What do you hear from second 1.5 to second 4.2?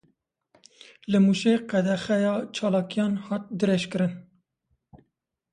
qedexeya çalakiyan hat dirêjkirin.